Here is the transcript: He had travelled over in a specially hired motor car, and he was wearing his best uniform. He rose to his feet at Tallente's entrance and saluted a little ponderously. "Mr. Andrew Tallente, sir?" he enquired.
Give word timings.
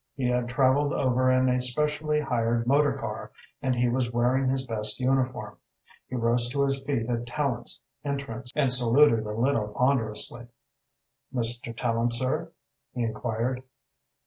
He 0.15 0.27
had 0.27 0.49
travelled 0.49 0.93
over 0.93 1.29
in 1.31 1.47
a 1.47 1.61
specially 1.61 2.19
hired 2.21 2.65
motor 2.65 2.93
car, 2.93 3.29
and 3.61 3.75
he 3.75 3.87
was 3.87 4.11
wearing 4.11 4.47
his 4.49 4.65
best 4.65 4.99
uniform. 4.99 5.57
He 6.07 6.15
rose 6.15 6.49
to 6.49 6.65
his 6.65 6.79
feet 6.81 7.07
at 7.07 7.27
Tallente's 7.27 7.83
entrance 8.03 8.51
and 8.55 8.73
saluted 8.73 9.27
a 9.27 9.37
little 9.37 9.67
ponderously. 9.67 10.47
"Mr. 11.31 11.67
Andrew 11.67 11.73
Tallente, 11.75 12.13
sir?" 12.13 12.51
he 12.95 13.03
enquired. 13.03 13.61